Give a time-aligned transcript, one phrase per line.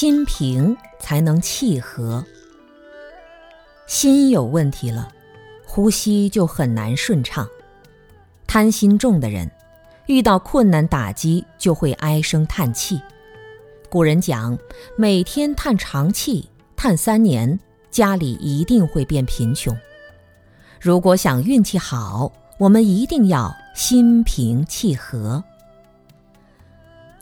[0.00, 2.24] 心平才能气和。
[3.88, 5.08] 心有问题了，
[5.66, 7.44] 呼吸就很难顺畅。
[8.46, 9.50] 贪心重的人，
[10.06, 13.02] 遇到困难打击就会唉声叹气。
[13.88, 14.56] 古人讲，
[14.96, 17.58] 每天叹长气，叹三年，
[17.90, 19.76] 家里一定会变贫穷。
[20.80, 25.42] 如果想运气好，我们一定要心平气和。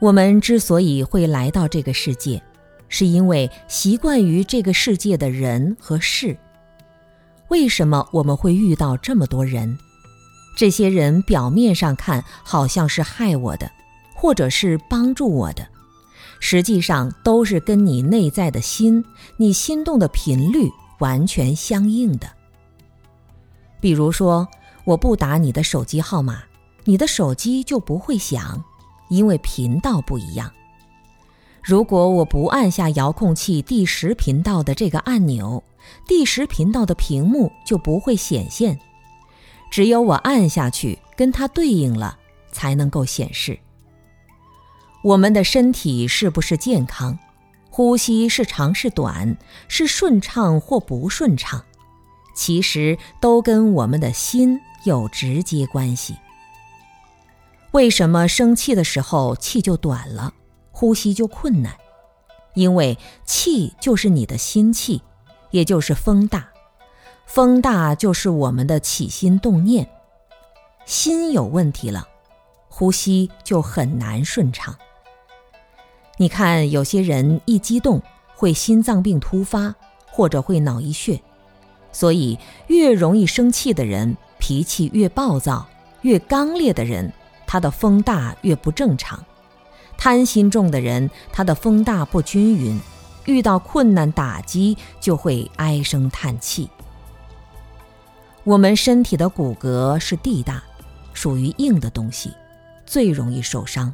[0.00, 2.42] 我们之所以会来到这个世界，
[2.88, 6.36] 是因为习惯于这个世界的人和事。
[7.48, 9.78] 为什么我们会遇到这么多人？
[10.56, 13.70] 这些人表面上看好像是害我的，
[14.14, 15.66] 或者是帮助我的，
[16.40, 19.04] 实际上都是跟你内在的心、
[19.36, 20.68] 你心动的频率
[20.98, 22.28] 完全相应的。
[23.80, 24.48] 比如说，
[24.84, 26.42] 我不打你的手机号码，
[26.84, 28.62] 你的手机就不会响。
[29.08, 30.52] 因为频道不一样，
[31.68, 35.62] 如果我不按下遥控器第十频道的这个按钮，
[36.06, 38.78] 第十频道的屏幕就不会显现。
[39.70, 42.16] 只有我按下去，跟它对应了，
[42.50, 43.58] 才能够显示。
[45.02, 47.18] 我们的身体是不是健康？
[47.68, 49.36] 呼吸是长是短？
[49.68, 51.62] 是顺畅或不顺畅？
[52.34, 56.16] 其实都跟我们的心有直接关系。
[57.72, 60.32] 为什么生气的时候气就短了，
[60.78, 61.74] 呼吸就困难？
[62.54, 65.02] 因为气就是你的心气，
[65.50, 66.50] 也就是风大，
[67.26, 69.90] 风大就是我们的起心动念，
[70.86, 72.06] 心有问题了，
[72.68, 74.72] 呼吸就很难顺畅。
[76.16, 78.00] 你看有些人一激动
[78.36, 79.74] 会心脏病突发，
[80.12, 81.20] 或者会脑溢血，
[81.90, 85.66] 所以越容易生气的人，脾气越暴躁、
[86.02, 87.12] 越刚烈的人。
[87.48, 89.24] 他的风大越不正常，
[89.98, 92.80] 贪心重的人，他的风大不均匀，
[93.26, 96.70] 遇到困难打击就会唉声叹气。
[98.44, 100.62] 我们身体的骨骼是地大，
[101.12, 102.32] 属于硬的东西，
[102.86, 103.92] 最容易受伤；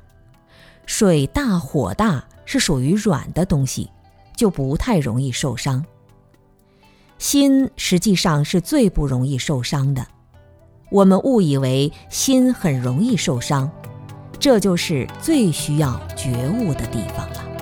[0.87, 3.91] 水大火大是属于软的东西，
[4.36, 5.84] 就不太容易受伤。
[7.16, 10.06] 心实际上是最不容易受伤的。
[10.91, 13.69] 我们误以为心很容易受伤，
[14.39, 17.53] 这就是最需要觉悟的地方了。